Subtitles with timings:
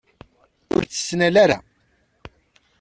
[0.75, 1.57] Ur tt-nettnal ara.